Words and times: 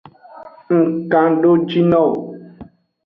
Ng 0.75 0.91
kandejinowo. 1.11 2.21